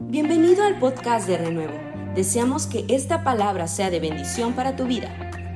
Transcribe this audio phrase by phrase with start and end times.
[0.00, 1.76] Bienvenido al podcast de Renuevo.
[2.14, 5.08] Deseamos que esta palabra sea de bendición para tu vida.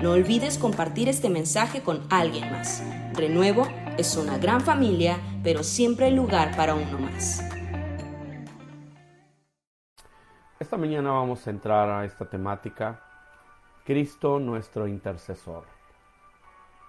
[0.03, 2.83] No olvides compartir este mensaje con alguien más.
[3.15, 3.69] Renuevo
[3.99, 7.41] es una gran familia, pero siempre hay lugar para uno más.
[10.59, 13.01] Esta mañana vamos a entrar a esta temática,
[13.85, 15.67] Cristo nuestro intercesor.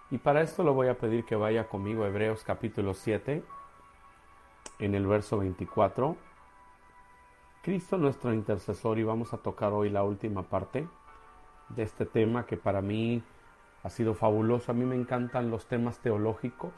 [0.10, 3.44] Y para esto le voy a pedir que vaya conmigo a Hebreos capítulo 7,
[4.80, 6.33] en el verso 24.
[7.64, 10.86] Cristo nuestro intercesor y vamos a tocar hoy la última parte
[11.70, 13.24] de este tema que para mí
[13.84, 14.74] ha sido fabuloso.
[14.74, 16.74] A mí me encantan los temas teológicos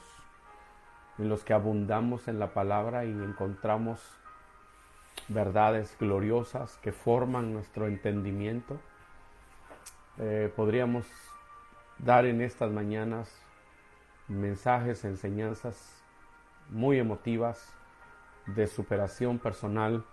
[1.18, 4.00] en los que abundamos en la palabra y encontramos
[5.28, 8.78] verdades gloriosas que forman nuestro entendimiento.
[10.20, 11.08] Eh, podríamos
[11.98, 13.36] dar en estas mañanas
[14.28, 16.04] mensajes, enseñanzas
[16.70, 17.74] muy emotivas
[18.46, 20.06] de superación personal,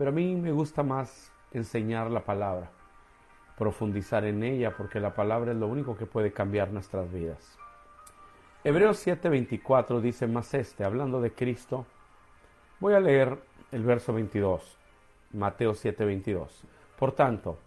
[0.00, 2.70] pero a mí me gusta más enseñar la palabra,
[3.58, 7.58] profundizar en ella, porque la palabra es lo único que puede cambiar nuestras vidas.
[8.64, 11.84] Hebreos 7:24 dice más este, hablando de Cristo,
[12.78, 13.42] voy a leer
[13.72, 14.78] el verso 22,
[15.34, 16.64] Mateo 7:22.
[16.98, 17.58] Por tanto,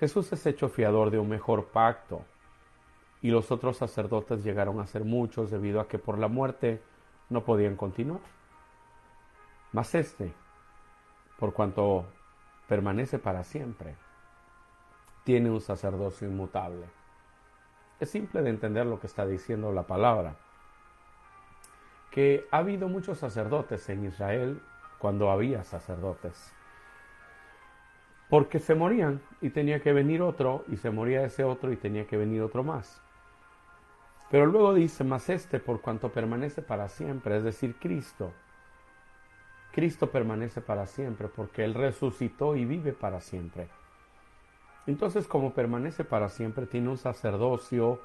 [0.00, 2.22] Jesús es hecho fiador de un mejor pacto,
[3.22, 6.82] y los otros sacerdotes llegaron a ser muchos debido a que por la muerte
[7.30, 8.22] no podían continuar.
[9.70, 10.34] Mas este,
[11.38, 12.06] por cuanto
[12.68, 13.96] permanece para siempre,
[15.24, 16.86] tiene un sacerdocio inmutable.
[18.00, 20.36] Es simple de entender lo que está diciendo la palabra.
[22.10, 24.60] Que ha habido muchos sacerdotes en Israel
[24.98, 26.52] cuando había sacerdotes.
[28.28, 32.06] Porque se morían y tenía que venir otro, y se moría ese otro y tenía
[32.06, 33.00] que venir otro más.
[34.30, 38.32] Pero luego dice, más este por cuanto permanece para siempre, es decir, Cristo,
[39.74, 43.68] Cristo permanece para siempre porque Él resucitó y vive para siempre.
[44.86, 48.00] Entonces, como permanece para siempre, tiene un sacerdocio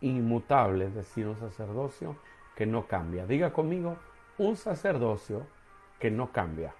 [0.00, 2.16] inmutable, es decir, un sacerdocio
[2.56, 3.26] que no cambia.
[3.26, 3.96] Diga conmigo,
[4.38, 5.46] un sacerdocio
[6.00, 6.74] que no cambia.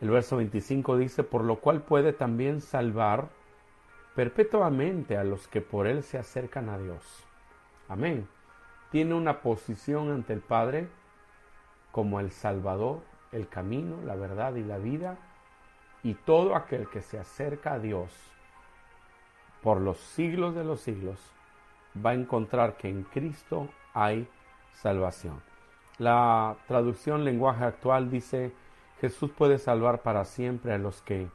[0.00, 3.28] El verso 25 dice, por lo cual puede también salvar
[4.14, 7.26] perpetuamente a los que por Él se acercan a Dios.
[7.88, 8.26] Amén.
[8.90, 10.88] Tiene una posición ante el Padre
[11.96, 13.00] como el Salvador,
[13.32, 15.16] el camino, la verdad y la vida,
[16.02, 18.12] y todo aquel que se acerca a Dios
[19.62, 21.18] por los siglos de los siglos
[22.04, 24.28] va a encontrar que en Cristo hay
[24.74, 25.40] salvación.
[25.96, 28.52] La traducción lenguaje actual dice,
[29.00, 31.30] Jesús puede salvar para siempre a los que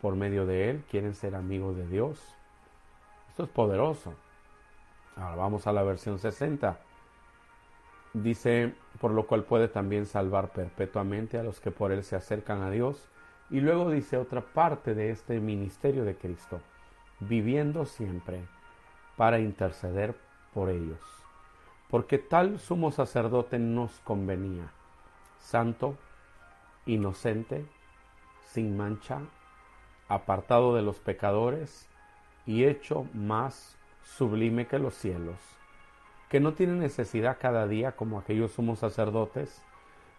[0.00, 2.34] por medio de Él quieren ser amigos de Dios.
[3.28, 4.14] Esto es poderoso.
[5.14, 6.85] Ahora vamos a la versión 60
[8.22, 12.62] dice, por lo cual puede también salvar perpetuamente a los que por él se acercan
[12.62, 13.08] a Dios.
[13.50, 16.60] Y luego dice otra parte de este ministerio de Cristo,
[17.20, 18.44] viviendo siempre
[19.16, 20.16] para interceder
[20.52, 21.00] por ellos.
[21.88, 24.72] Porque tal sumo sacerdote nos convenía,
[25.38, 25.96] santo,
[26.86, 27.64] inocente,
[28.46, 29.20] sin mancha,
[30.08, 31.88] apartado de los pecadores
[32.46, 35.55] y hecho más sublime que los cielos
[36.28, 39.62] que no tiene necesidad cada día, como aquellos sumos sacerdotes,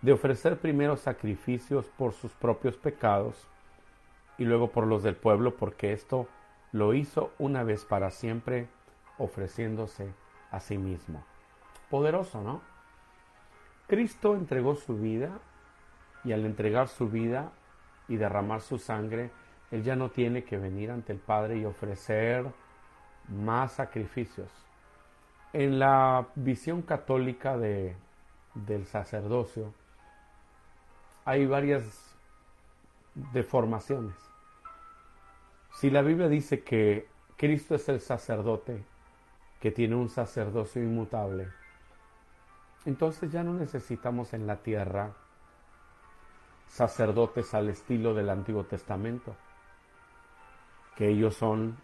[0.01, 3.47] de ofrecer primero sacrificios por sus propios pecados
[4.37, 6.27] y luego por los del pueblo, porque esto
[6.71, 8.67] lo hizo una vez para siempre,
[9.17, 10.13] ofreciéndose
[10.51, 11.23] a sí mismo.
[11.89, 12.61] Poderoso, ¿no?
[13.87, 15.39] Cristo entregó su vida
[16.23, 17.51] y al entregar su vida
[18.07, 19.31] y derramar su sangre,
[19.71, 22.45] Él ya no tiene que venir ante el Padre y ofrecer
[23.27, 24.66] más sacrificios
[25.57, 27.95] en la visión católica de,
[28.53, 29.73] del sacerdocio
[31.25, 32.15] hay varias
[33.33, 34.15] deformaciones.
[35.73, 37.07] Si la Biblia dice que
[37.37, 38.83] Cristo es el sacerdote
[39.59, 41.47] que tiene un sacerdocio inmutable,
[42.85, 45.11] entonces ya no necesitamos en la tierra
[46.67, 49.35] sacerdotes al estilo del Antiguo Testamento,
[50.95, 51.79] que ellos son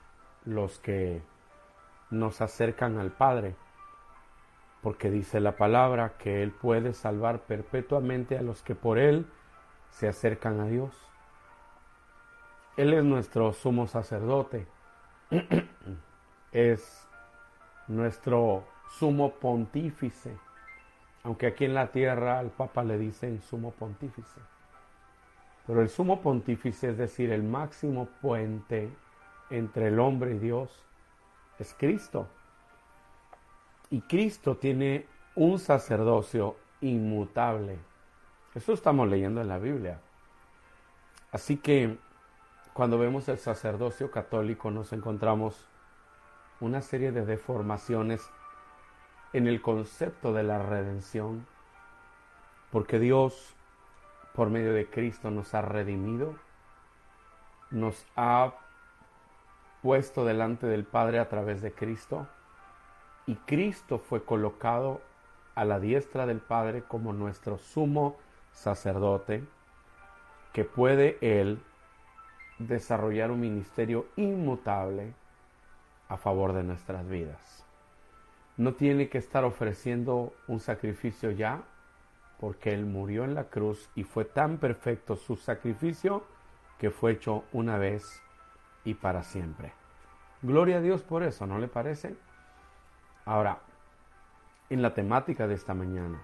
[0.46, 1.24] los que
[2.12, 3.56] nos acercan al Padre,
[4.84, 9.26] porque dice la palabra que Él puede salvar perpetuamente a los que por Él
[9.90, 10.94] se acercan a Dios.
[12.76, 14.68] Él es nuestro sumo sacerdote,
[16.52, 17.08] es
[17.88, 18.66] nuestro
[19.00, 20.38] sumo pontífice,
[21.24, 24.42] aunque aquí en la tierra al Papa le dicen sumo pontífice.
[25.66, 28.90] Pero el sumo pontífice, es decir, el máximo puente
[29.50, 30.84] entre el hombre y Dios,
[31.58, 32.28] es Cristo.
[33.94, 35.06] Y Cristo tiene
[35.36, 37.78] un sacerdocio inmutable.
[38.56, 40.01] Eso estamos leyendo en la Biblia.
[41.31, 42.00] Así que
[42.74, 45.69] cuando vemos el sacerdocio católico nos encontramos
[46.60, 48.28] una serie de deformaciones
[49.31, 51.46] en el concepto de la redención,
[52.72, 53.54] porque Dios,
[54.34, 56.34] por medio de Cristo, nos ha redimido,
[57.69, 58.56] nos ha
[59.84, 62.28] puesto delante del Padre a través de Cristo,
[63.25, 65.02] y Cristo fue colocado
[65.56, 68.18] a la diestra del Padre como nuestro sumo
[68.52, 69.44] sacerdote,
[70.52, 71.60] que puede Él
[72.60, 75.14] desarrollar un ministerio inmutable
[76.10, 77.66] a favor de nuestras vidas.
[78.58, 81.64] No tiene que estar ofreciendo un sacrificio ya,
[82.40, 86.24] porque Él murió en la cruz y fue tan perfecto su sacrificio
[86.78, 88.22] que fue hecho una vez
[88.84, 89.72] y para siempre.
[90.42, 92.16] Gloria a Dios por eso, ¿no le parece?
[93.25, 93.60] Ahora,
[94.70, 96.22] en la temática de esta mañana,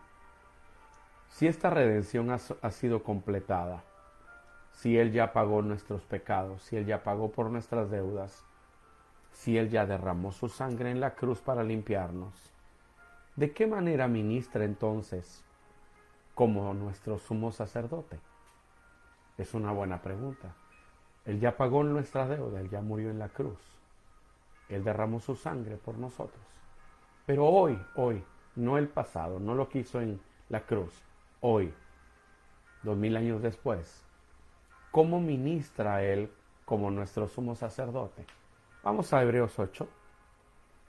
[1.30, 3.84] si esta redención ha, sido completada,
[4.74, 8.44] si Él ya pagó nuestros pecados, si Él ya pagó por nuestras deudas,
[9.32, 12.34] si Él ya derramó su sangre en la cruz para limpiarnos,
[13.36, 15.44] ¿de qué manera ministra entonces
[16.36, 18.20] como nuestro sumo sacerdote?
[19.38, 20.54] Es una buena pregunta.
[21.26, 23.60] Él ya pagó nuestra deuda, Él ya murió en la cruz.
[24.68, 26.59] Él derramó su sangre por nosotros.
[27.30, 28.24] Pero hoy, hoy,
[28.56, 30.92] no el pasado, no lo que hizo en la cruz,
[31.42, 31.72] hoy,
[32.82, 34.04] dos mil años después,
[34.90, 36.32] ¿Cómo ministra Él
[36.66, 38.26] como nuestro sumo sacerdote?
[38.82, 39.88] Vamos a Hebreos 8.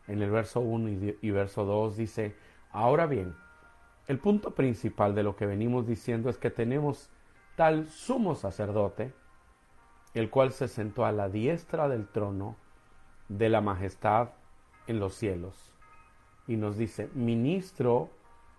[0.09, 2.35] En el verso 1 y, verso 2 dice,
[2.73, 3.37] ahora bien,
[4.09, 7.11] el punto principal de lo que venimos diciendo es que tenemos
[7.55, 9.13] tal sumo sacerdote,
[10.15, 12.57] el cual se sentó a la diestra del trono
[13.29, 14.31] de la majestad
[14.87, 15.70] en los cielos.
[16.51, 18.11] Y nos dice, ministro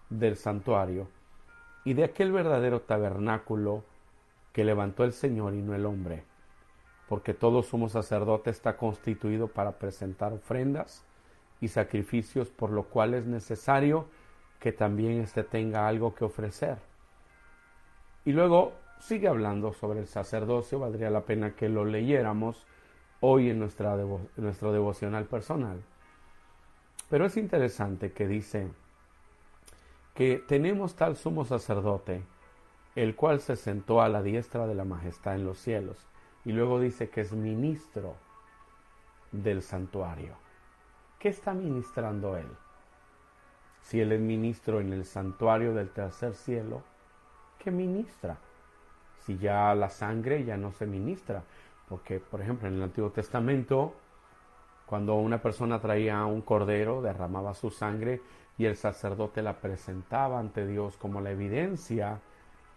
[0.09, 1.09] del santuario
[1.83, 3.83] y de aquel verdadero tabernáculo
[4.53, 6.23] que levantó el Señor y no el hombre,
[7.09, 11.03] porque todo sumo sacerdote está constituido para presentar ofrendas
[11.59, 14.05] y sacrificios, por lo cual es necesario
[14.61, 16.77] que también éste tenga algo que ofrecer.
[18.23, 18.71] Y luego
[19.01, 22.65] sigue hablando sobre el sacerdocio, valdría la pena que lo leyéramos
[23.19, 23.97] hoy en, nuestra
[24.37, 25.83] nuestro devocional personal.
[27.11, 28.69] Pero es interesante que dice
[30.15, 32.23] que tenemos tal sumo sacerdote
[32.95, 35.97] el cual se sentó a la diestra de la majestad en los cielos.
[36.45, 38.15] Y luego dice que es ministro
[39.33, 40.35] del santuario.
[41.19, 42.47] ¿Qué está ministrando él?
[43.81, 46.81] Si él es ministro en el santuario del tercer cielo,
[47.59, 48.37] ¿qué ministra?
[49.25, 51.43] Si ya la sangre ya no se ministra,
[51.89, 53.95] porque por ejemplo en el Antiguo Testamento,
[54.91, 58.19] cuando una persona traía un cordero, derramaba su sangre
[58.57, 62.19] y el sacerdote la presentaba ante Dios como la evidencia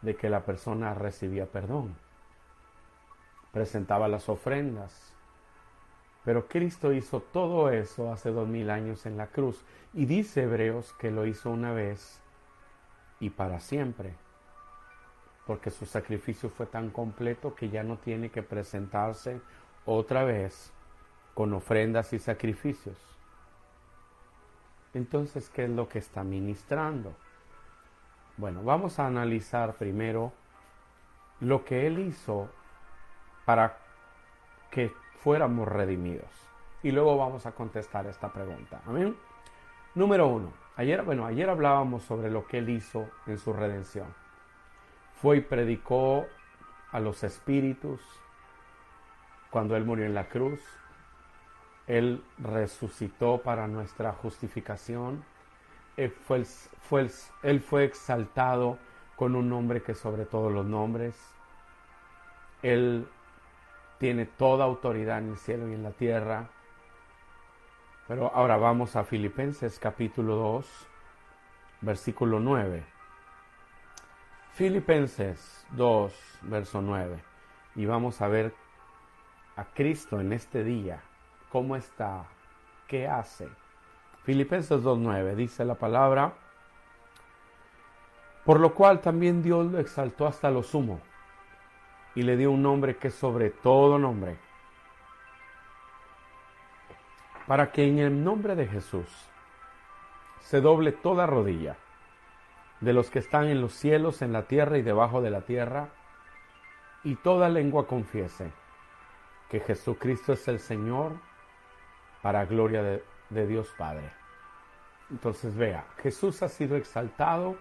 [0.00, 1.96] de que la persona recibía perdón.
[3.50, 5.12] Presentaba las ofrendas.
[6.24, 10.92] Pero Cristo hizo todo eso hace dos mil años en la cruz y dice Hebreos
[10.92, 12.20] que lo hizo una vez
[13.18, 14.14] y para siempre,
[15.48, 19.40] porque su sacrificio fue tan completo que ya no tiene que presentarse
[19.84, 20.72] otra vez
[21.34, 22.96] con ofrendas y sacrificios.
[24.94, 27.12] Entonces, ¿qué es lo que está ministrando?
[28.36, 30.32] Bueno, vamos a analizar primero
[31.40, 32.48] lo que Él hizo
[33.44, 33.78] para
[34.70, 36.30] que fuéramos redimidos.
[36.82, 38.82] Y luego vamos a contestar esta pregunta.
[38.86, 39.16] Amén.
[39.94, 40.52] Número uno.
[40.76, 44.06] Ayer, bueno, ayer hablábamos sobre lo que Él hizo en su redención.
[45.14, 46.26] Fue y predicó
[46.90, 48.00] a los espíritus
[49.50, 50.60] cuando Él murió en la cruz.
[51.86, 55.24] Él resucitó para nuestra justificación
[55.96, 57.08] él fue, fue,
[57.42, 58.78] él fue exaltado
[59.16, 61.14] con un nombre que sobre todos los nombres.
[62.62, 63.06] Él
[63.98, 66.48] tiene toda autoridad en el cielo y en la tierra.
[68.08, 70.88] Pero ahora vamos a Filipenses capítulo 2,
[71.82, 72.84] versículo 9.
[74.54, 77.22] Filipenses 2, verso 9.
[77.76, 78.52] Y vamos a ver
[79.56, 81.02] a Cristo en este día,
[81.54, 82.24] cómo está,
[82.88, 83.48] qué hace
[84.24, 86.32] Filipenses 2.9 dice la palabra,
[88.44, 91.00] por lo cual también Dios lo exaltó hasta lo sumo
[92.16, 94.36] y le dio un nombre que es sobre todo nombre,
[97.46, 99.06] para que en el nombre de Jesús
[100.40, 101.76] se doble toda rodilla
[102.80, 105.90] de los que están en los cielos, en la tierra y debajo de la tierra,
[107.04, 108.50] y toda lengua confiese
[109.48, 111.12] que Jesucristo es el Señor
[112.24, 114.10] para gloria de, Dios Padre.
[115.10, 117.54] Entonces vea, Jesús ha sido exaltado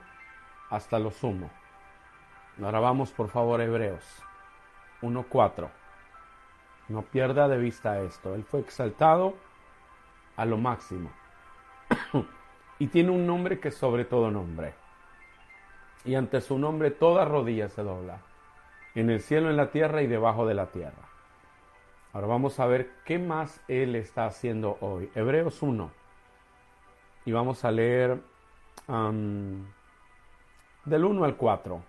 [0.69, 1.51] hasta lo sumo.
[2.63, 4.05] Ahora vamos por favor Hebreos
[5.01, 5.67] 1.4.
[6.87, 8.35] No pierda de vista esto.
[8.35, 9.33] Él fue exaltado
[10.37, 11.11] a lo máximo.
[12.79, 14.75] y tiene un nombre que sobre todo nombre.
[16.05, 18.19] Y ante su nombre toda rodilla se dobla.
[18.95, 21.12] En el cielo, en la tierra y debajo de la tierra.
[22.13, 25.09] Ahora vamos a ver qué más Él está haciendo hoy.
[25.15, 25.91] Hebreos 1.
[27.25, 28.21] Y vamos a leer
[30.85, 31.81] del 1 al 4.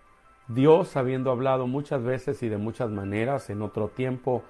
[0.48, 4.42] Dios, habiendo hablado muchas veces y de muchas maneras en otro tiempo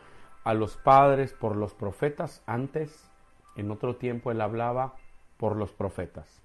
[0.45, 3.11] a los padres por los profetas, antes,
[3.57, 4.95] en otro tiempo Él hablaba
[5.39, 6.41] por los profetas.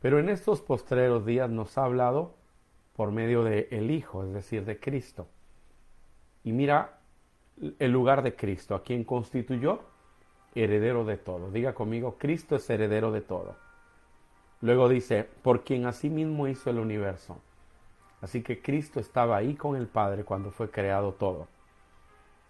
[0.00, 2.36] Pero en estos postreros días nos ha hablado
[2.94, 5.26] por medio de el Hijo, es decir, de Cristo.
[6.44, 6.97] Y mira
[7.78, 9.80] el lugar de Cristo, a quien constituyó
[10.54, 11.50] heredero de todo.
[11.50, 13.56] Diga conmigo, Cristo es heredero de todo.
[14.60, 17.40] Luego dice, por quien asimismo hizo el universo.
[18.20, 21.46] Así que Cristo estaba ahí con el Padre cuando fue creado todo.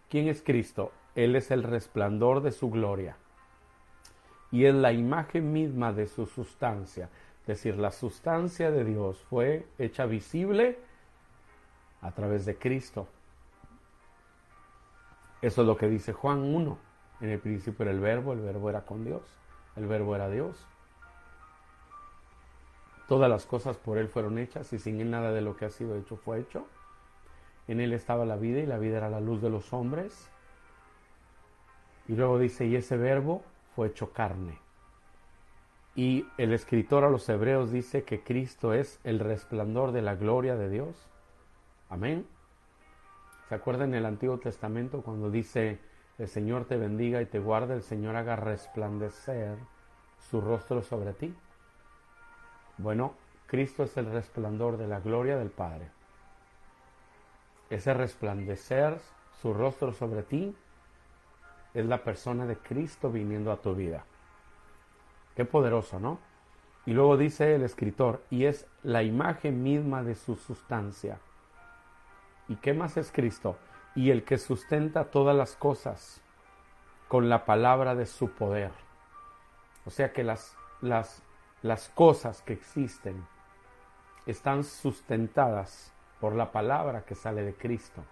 [0.09, 0.93] ¿Quién es Cristo?
[1.15, 3.17] Él es el resplandor de su gloria
[4.51, 7.11] y es la imagen misma de su sustancia.
[7.43, 10.79] Es decir, la sustancia de Dios fue hecha visible
[12.01, 13.09] a través de Cristo.
[15.41, 16.79] Eso es lo que dice Juan 1.
[17.21, 19.23] En el principio era el verbo, el verbo era con Dios,
[19.77, 20.67] el verbo era Dios.
[23.09, 25.71] Todas las cosas por Él fueron hechas y sin Él nada de lo que ha
[25.71, 26.67] sido hecho fue hecho.
[27.67, 30.31] En Él estaba la vida y la vida era la luz de los hombres.
[32.07, 33.43] Y luego dice, y ese verbo
[33.75, 34.59] fue hecho carne.
[35.95, 40.57] Y el escritor a los hebreos dice que Cristo es el resplandor de la gloria
[40.57, 41.09] de Dios.
[41.89, 42.27] Amén.
[43.49, 45.79] ¿Se acuerdan en el Antiguo Testamento cuando dice,
[46.19, 49.57] el Señor te bendiga y te guarde, el Señor haga resplandecer
[50.19, 51.35] su rostro sobre ti?
[52.77, 53.15] Bueno,
[53.47, 55.89] Cristo es el resplandor de la gloria del Padre.
[57.71, 58.99] Ese resplandecer
[59.41, 60.55] su rostro sobre ti
[61.73, 64.05] es la persona de Cristo viniendo a tu vida.
[65.35, 66.19] Qué poderoso, ¿no?
[66.85, 71.19] Y luego dice el escritor, y es la imagen misma de su sustancia.
[72.49, 73.57] ¿Y qué más es Cristo?
[73.95, 76.23] Y el que sustenta todas las cosas
[77.09, 78.71] con la palabra de su poder.
[79.85, 81.23] O sea que las, las
[81.63, 83.27] las cosas que existen
[84.27, 88.05] están sustentadas por la palabra que sale de Cristo.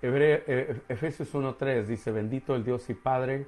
[0.00, 3.46] Eh, Efesios 1.3 dice, bendito el Dios y Padre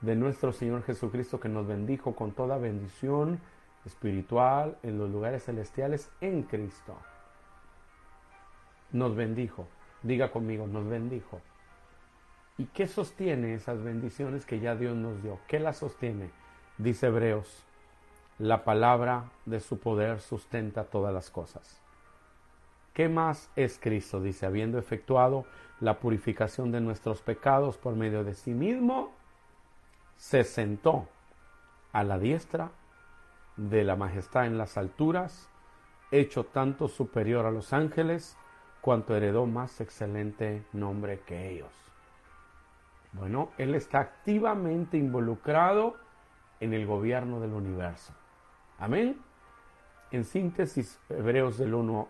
[0.00, 3.40] de nuestro Señor Jesucristo que nos bendijo con toda bendición
[3.84, 6.96] espiritual en los lugares celestiales en Cristo.
[8.92, 9.68] Nos bendijo.
[10.02, 11.40] Diga conmigo, nos bendijo.
[12.56, 15.38] ¿Y qué sostiene esas bendiciones que ya Dios nos dio?
[15.46, 16.30] ¿Qué las sostiene?
[16.76, 17.64] Dice Hebreos,
[18.38, 21.80] la palabra de su poder sustenta todas las cosas.
[22.94, 24.20] ¿Qué más es Cristo?
[24.20, 25.44] Dice, habiendo efectuado
[25.80, 29.12] la purificación de nuestros pecados por medio de sí mismo,
[30.16, 31.06] se sentó
[31.92, 32.70] a la diestra
[33.56, 35.48] de la majestad en las alturas,
[36.10, 38.36] hecho tanto superior a los ángeles,
[38.80, 41.72] cuanto heredó más excelente nombre que ellos.
[43.12, 45.96] Bueno, Él está activamente involucrado
[46.60, 48.12] en el gobierno del universo.
[48.78, 49.18] Amén.
[50.10, 52.08] En síntesis, Hebreos, del 1,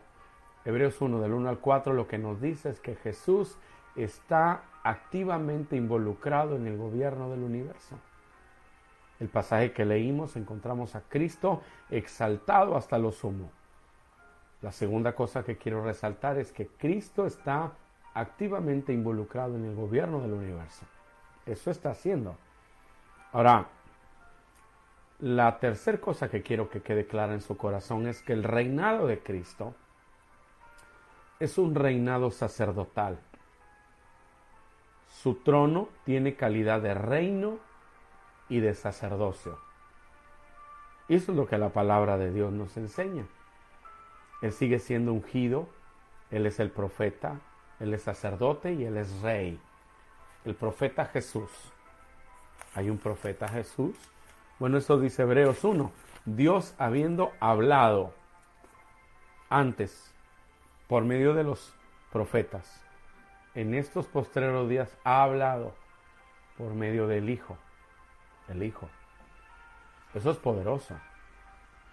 [0.65, 3.57] Hebreos 1 del 1 al 4 lo que nos dice es que Jesús
[3.97, 7.97] está activamente involucrado en el gobierno del universo.
[9.19, 13.51] El pasaje que leímos encontramos a Cristo exaltado hasta lo sumo.
[14.61, 17.73] La segunda cosa que quiero resaltar es que Cristo está
[18.15, 20.85] activamente involucrado en el gobierno del universo.
[21.47, 22.37] Eso está haciendo.
[23.33, 23.69] Ahora,
[25.21, 29.07] la tercera cosa que quiero que quede clara en su corazón es que el reinado
[29.07, 29.75] de Cristo
[31.39, 33.21] es un reinado sacerdotal.
[35.09, 37.59] Su trono tiene calidad de reino
[38.49, 39.59] y de sacerdocio.
[41.09, 43.27] Eso es lo que la palabra de Dios nos enseña.
[44.43, 45.69] Él sigue siendo ungido,
[46.31, 47.41] Él es el profeta,
[47.81, 49.61] Él es sacerdote y Él es rey.
[50.45, 51.51] El profeta Jesús.
[52.75, 53.97] Hay un profeta Jesús
[54.59, 55.93] bueno, eso dice Hebreos 1.
[56.25, 58.13] Dios habiendo hablado
[59.49, 60.13] antes
[60.89, 61.73] por medio de los
[62.11, 62.85] profetas,
[63.55, 65.77] en estos postreros días ha hablado
[66.57, 67.57] por medio del Hijo.
[68.49, 68.89] El Hijo.
[70.13, 70.99] Eso es poderoso,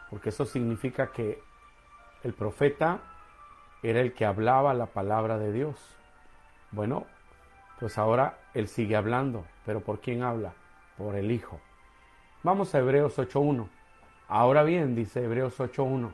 [0.10, 1.44] porque eso significa que
[2.26, 3.02] el profeta
[3.84, 5.78] era el que hablaba la palabra de Dios.
[6.72, 7.06] Bueno,
[7.80, 10.54] pues ahora él sigue hablando, pero ¿por quién habla?
[10.98, 11.62] Por el Hijo.
[12.42, 13.70] Vamos a Hebreos 8.1.
[14.28, 16.12] Ahora bien, dice Hebreos 8.1,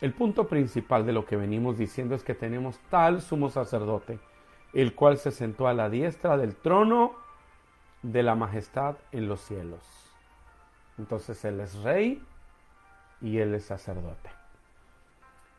[0.00, 4.20] El punto principal de lo que venimos diciendo es que tenemos tal sumo sacerdote,
[4.74, 7.16] el cual se sentó a la diestra del trono
[8.02, 9.82] de la majestad en los cielos.
[10.98, 12.22] Entonces Él es rey
[13.20, 14.30] y Él es sacerdote.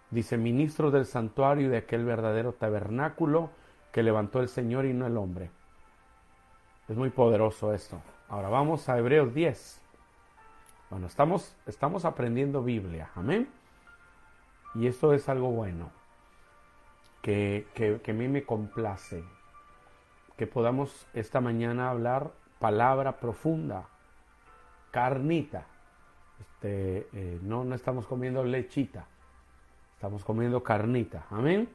[0.10, 3.50] Dice, ministro del santuario de aquel verdadero tabernáculo
[3.92, 5.50] que levantó el Señor y no el hombre.
[6.88, 8.02] Es muy poderoso esto.
[8.30, 9.82] Ahora vamos a Hebreos 10.
[10.90, 13.10] Bueno, estamos, estamos aprendiendo Biblia.
[13.16, 13.50] Amén.
[14.76, 15.90] Y esto es algo bueno,
[17.22, 19.24] que, que, a mí me complace,
[20.38, 23.88] que podamos esta mañana hablar palabra profunda,
[24.92, 25.66] carnita.
[26.40, 29.08] Este, eh, no, no estamos comiendo lechita,
[29.98, 31.26] estamos comiendo carnita.
[31.32, 31.68] Amén.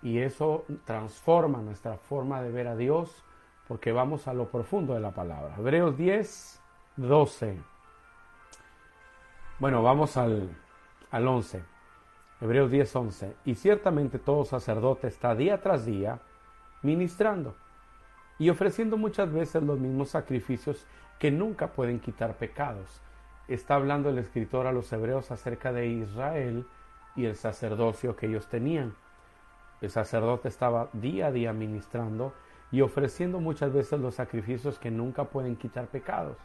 [0.00, 3.22] Y eso transforma nuestra forma de ver a Dios
[3.68, 5.54] porque vamos a lo profundo de la palabra.
[5.58, 6.62] Hebreos 10,
[6.96, 7.60] 12.
[9.58, 10.56] Bueno, vamos al,
[11.10, 11.62] al 11.
[12.40, 13.34] Hebreos 10:11.
[13.44, 16.20] Y ciertamente todo sacerdote está día tras día
[16.80, 17.56] ministrando
[18.38, 20.86] y ofreciendo muchas veces los mismos sacrificios
[21.18, 23.02] que nunca pueden quitar pecados.
[23.48, 26.66] Está hablando el escritor a los hebreos acerca de Israel
[27.16, 28.94] y el sacerdocio que ellos tenían.
[29.80, 32.32] El sacerdote estaba día a día ministrando
[32.70, 36.36] y ofreciendo muchas veces los sacrificios que nunca pueden quitar pecados.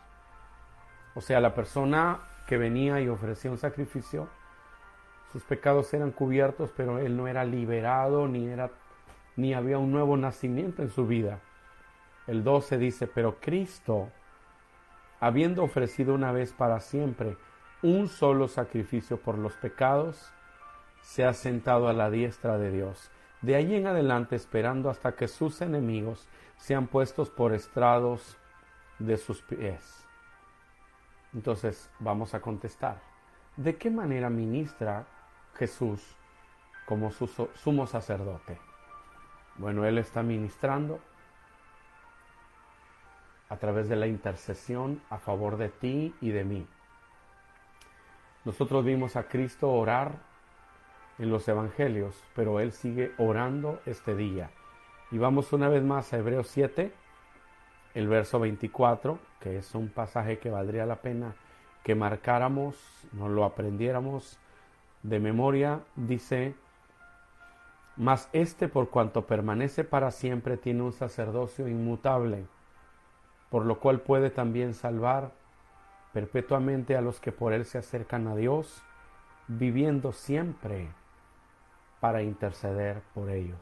[1.16, 4.28] O sea, la persona que venía y ofrecía un sacrificio
[5.32, 8.72] sus pecados eran cubiertos, pero él no era liberado ni era
[9.36, 11.40] ni había un nuevo nacimiento en su vida.
[12.28, 14.10] El 12 dice, pero Cristo,
[15.20, 17.38] habiendo ofrecido una vez para siempre
[17.82, 20.34] un solo sacrificio por los pecados,
[21.02, 23.10] se ha sentado a la diestra de Dios.
[23.42, 26.28] De ahí en adelante esperando hasta que sus enemigos
[26.58, 28.38] sean puestos por estrados
[29.00, 30.06] de sus pies.
[31.34, 33.02] Entonces vamos a contestar.
[33.56, 35.06] ¿De qué manera ministra
[35.56, 36.16] Jesús
[36.90, 38.58] como su sumo sacerdote.
[39.58, 41.00] Bueno, Él está ministrando
[43.48, 46.68] a través de la intercesión a favor de ti y de mí.
[48.44, 50.14] Nosotros vimos a Cristo orar
[51.20, 54.50] en los evangelios, pero Él sigue orando este día.
[55.12, 56.92] Y vamos una vez más a Hebreos 7,
[57.94, 61.36] el verso 24, que es un pasaje que valdría la pena
[61.84, 62.76] que marcáramos,
[63.14, 64.40] nos lo aprendiéramos
[65.04, 66.56] de memoria dice,
[67.96, 72.46] mas este por cuanto permanece para siempre tiene un sacerdocio inmutable,
[73.50, 75.32] por lo cual puede también salvar
[76.14, 78.84] perpetuamente a los que por él se acercan a Dios,
[79.48, 80.90] viviendo siempre
[82.00, 83.60] para interceder por ellos.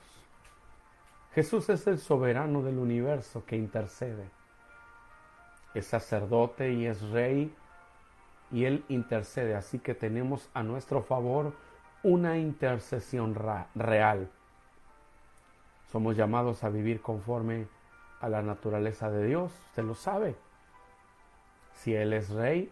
[1.33, 4.29] Jesús es el soberano del universo que intercede.
[5.73, 7.53] Es sacerdote y es rey
[8.51, 9.55] y Él intercede.
[9.55, 11.53] Así que tenemos a nuestro favor
[12.03, 13.35] una intercesión
[13.75, 14.29] real.
[15.91, 17.67] Somos llamados a vivir conforme
[18.19, 20.35] a la naturaleza de Dios, usted lo sabe.
[21.75, 22.71] Si Él es rey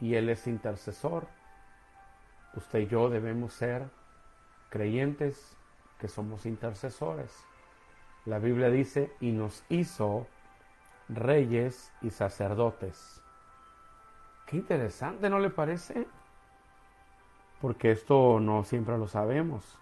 [0.00, 1.26] y Él es intercesor,
[2.54, 3.84] usted y yo debemos ser
[4.72, 5.54] creyentes
[5.98, 7.30] que somos intercesores.
[8.24, 10.26] La Biblia dice, y nos hizo
[11.10, 13.22] reyes y sacerdotes.
[14.46, 16.06] Qué interesante, ¿no le parece?
[17.60, 19.78] Porque esto no siempre lo sabemos.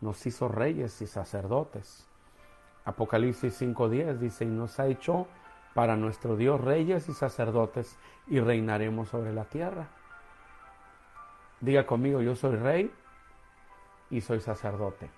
[0.00, 2.08] Nos hizo reyes y sacerdotes.
[2.86, 5.28] Apocalipsis 5.10 dice, y nos ha hecho
[5.74, 9.88] para nuestro Dios reyes y sacerdotes y reinaremos sobre la tierra.
[11.60, 12.90] Diga conmigo, yo soy rey
[14.10, 15.10] y soy sacerdote.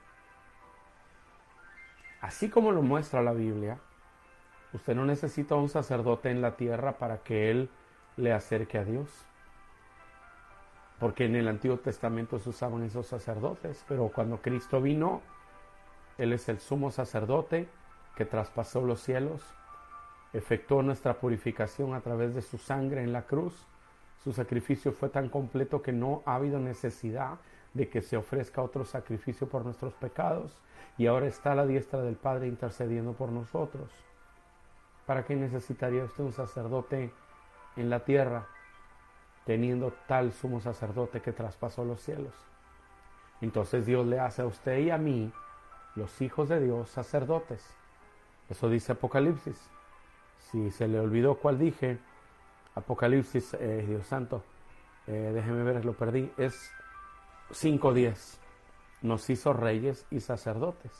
[2.20, 3.78] Así como lo muestra la Biblia,
[4.72, 7.70] usted no necesita un sacerdote en la tierra para que él
[8.16, 9.08] le acerque a Dios.
[10.98, 15.20] Porque en el Antiguo Testamento se usaban esos sacerdotes, pero cuando Cristo vino,
[16.16, 17.68] Él es el sumo sacerdote
[18.16, 19.42] que traspasó los cielos,
[20.32, 23.66] efectuó nuestra purificación a través de su sangre en la cruz.
[24.24, 27.38] Su sacrificio fue tan completo que no ha habido necesidad
[27.76, 30.52] de que se ofrezca otro sacrificio por nuestros pecados.
[30.98, 33.90] Y ahora está a la diestra del Padre intercediendo por nosotros.
[35.04, 37.12] ¿Para qué necesitaría usted un sacerdote
[37.76, 38.46] en la tierra,
[39.44, 42.34] teniendo tal sumo sacerdote que traspasó los cielos.
[43.40, 45.30] Entonces Dios le hace a usted y a mí,
[45.94, 47.64] los hijos de Dios, sacerdotes.
[48.48, 49.70] Eso dice Apocalipsis.
[50.38, 51.98] Si se le olvidó cuál dije,
[52.74, 54.42] Apocalipsis, eh, Dios santo,
[55.06, 56.70] eh, déjeme ver, lo perdí, es
[57.50, 58.38] 5.10.
[59.02, 60.92] Nos hizo reyes y sacerdotes.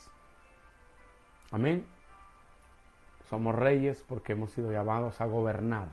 [1.51, 1.85] Amén.
[3.29, 5.89] Somos reyes porque hemos sido llamados a gobernar.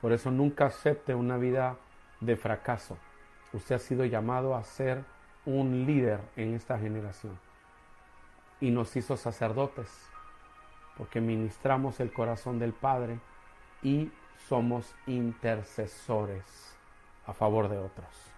[0.00, 1.76] Por eso nunca acepte una vida
[2.20, 2.98] de fracaso.
[3.52, 5.04] usted ha sido llamado a ser
[5.46, 7.38] un líder en esta generación.
[8.60, 9.88] Y nos hizo sacerdotes,
[10.96, 13.20] porque ministramos el corazón del Padre
[13.82, 14.10] y
[14.48, 16.76] somos intercesores
[17.26, 18.37] a favor de otros.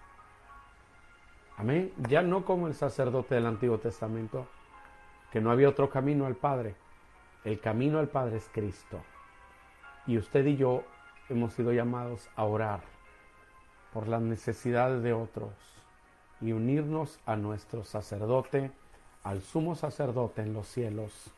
[1.61, 1.93] Amén.
[2.09, 4.47] Ya no como el sacerdote del Antiguo Testamento,
[5.31, 6.73] que no había otro camino al Padre.
[7.43, 8.99] El camino al Padre es Cristo.
[10.07, 10.83] Y usted y yo
[11.29, 12.81] hemos sido llamados a orar
[13.93, 15.51] por las necesidades de otros
[16.41, 18.71] y unirnos a nuestro sacerdote,
[19.21, 21.31] al sumo sacerdote en los cielos,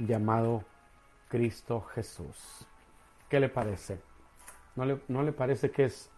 [0.00, 0.64] llamado
[1.28, 2.66] Cristo Jesús.
[3.28, 4.00] ¿Qué le parece?
[4.74, 6.10] ¿No le, no le parece que es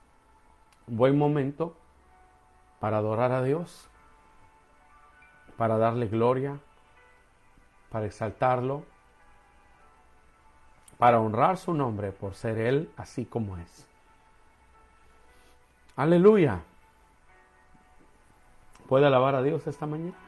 [0.87, 1.77] buen momento
[2.83, 3.89] para adorar a Dios?
[5.57, 6.59] Para darle gloria,
[7.93, 8.83] para exaltarlo,
[10.99, 13.87] para honrar su nombre por ser Él así como es.
[15.95, 16.63] Aleluya.
[18.89, 20.19] ¿Puede alabar a Dios esta mañana?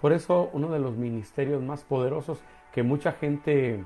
[0.00, 2.40] Por eso uno de los ministerios más poderosos
[2.72, 3.84] que mucha gente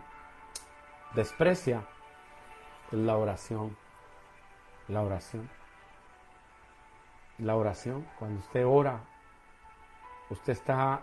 [1.14, 1.82] desprecia
[2.90, 3.76] es la oración.
[4.88, 5.63] La oración.
[7.38, 9.00] La oración, cuando usted ora,
[10.30, 11.02] usted está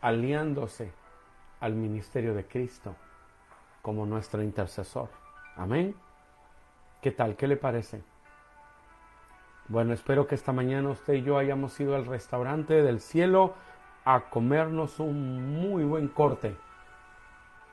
[0.00, 0.92] aliándose
[1.60, 2.94] al ministerio de Cristo
[3.82, 5.08] como nuestro intercesor.
[5.56, 5.94] Amén.
[7.00, 7.36] ¿Qué tal?
[7.36, 8.02] ¿Qué le parece?
[9.68, 13.54] Bueno, espero que esta mañana usted y yo hayamos ido al restaurante del cielo
[14.04, 16.56] a comernos un muy buen corte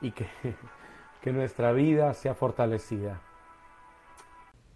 [0.00, 0.28] y que,
[1.22, 3.20] que nuestra vida sea fortalecida.